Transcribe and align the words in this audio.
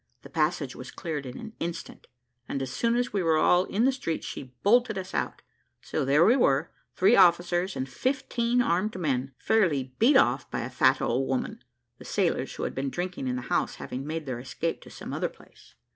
The 0.23 0.31
passage 0.31 0.75
was 0.75 0.89
cleared 0.89 1.27
in 1.27 1.37
an 1.37 1.53
instant, 1.59 2.07
and 2.49 2.59
as 2.63 2.71
soon 2.71 2.95
as 2.95 3.13
we 3.13 3.21
were 3.21 3.37
all 3.37 3.65
in 3.65 3.85
the 3.85 3.91
street 3.91 4.23
she 4.23 4.55
bolted 4.63 4.97
us 4.97 5.13
out; 5.13 5.43
so 5.79 6.03
there 6.05 6.25
we 6.25 6.35
were, 6.35 6.71
three 6.95 7.15
officers 7.15 7.75
and 7.75 7.87
fifteen 7.87 8.63
armed 8.63 8.97
men, 8.99 9.35
fairly 9.37 9.93
beat 9.99 10.17
off 10.17 10.49
by 10.49 10.61
a 10.61 10.71
fat 10.71 11.03
old 11.03 11.27
woman; 11.27 11.63
the 11.99 12.05
sailors 12.05 12.55
who 12.55 12.63
had 12.63 12.73
been 12.73 12.89
drinking 12.89 13.27
in 13.27 13.35
the 13.35 13.41
house 13.53 13.75
having 13.75 14.07
made 14.07 14.25
their 14.25 14.39
escape 14.39 14.81
to 14.81 14.89
some 14.89 15.13
other 15.13 15.29
place. 15.29 15.75